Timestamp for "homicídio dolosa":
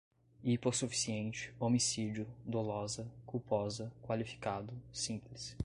1.59-3.07